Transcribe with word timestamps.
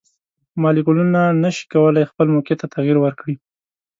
مالیکولونه 0.61 1.21
نشي 1.43 1.63
کولی 1.73 2.09
خپل 2.11 2.27
موقیعت 2.35 2.59
ته 2.61 2.67
تغیر 2.75 2.97
ورکړي. 3.01 3.35